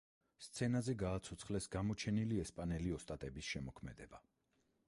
სცენაზე 0.43 0.95
გააცოცხლეს 1.01 1.69
გამოჩენილი 1.77 2.41
ესპანელი 2.47 2.97
ოსტატების 2.99 3.53
შემოქმედება. 3.55 4.25